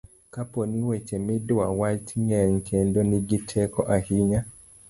kapo 0.31 0.65
ni 0.65 0.81
weche 0.87 1.15
midwa 1.25 1.65
wacho 1.79 2.15
ng'eny 2.25 2.55
kendo 2.67 2.99
nigi 3.09 3.37
teko 3.49 3.81
ahinya 3.95 4.39